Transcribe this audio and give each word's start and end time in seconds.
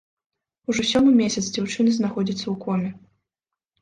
Ужо 0.73 0.81
сёмы 0.93 1.11
месяц 1.21 1.45
дзяўчына 1.49 1.89
знаходзіцца 1.99 2.41
ў 2.41 2.55
коме. 2.67 2.89